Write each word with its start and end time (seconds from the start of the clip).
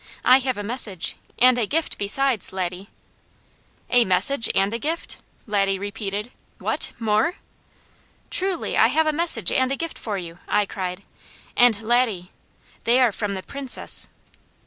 I 0.25 0.39
have 0.39 0.57
a 0.57 0.63
message, 0.63 1.15
and 1.37 1.59
a 1.59 1.67
gift 1.67 1.99
besides, 1.99 2.51
Laddie!" 2.51 2.89
"A 3.91 4.03
message 4.03 4.49
and 4.55 4.73
a 4.73 4.79
gift?" 4.79 5.17
Laddie 5.45 5.77
repeated. 5.77 6.31
"What! 6.57 6.91
More?" 6.97 7.35
"Truly 8.31 8.75
I 8.75 8.87
have 8.87 9.05
a 9.05 9.13
message 9.13 9.51
and 9.51 9.71
a 9.71 9.75
gift 9.77 9.99
for 9.99 10.17
you," 10.17 10.39
I 10.47 10.65
cried, 10.65 11.03
"and 11.55 11.79
Laddie 11.83 12.31
they 12.83 12.99
are 12.99 13.11
from 13.11 13.35
the 13.35 13.43
Princess!" 13.43 14.09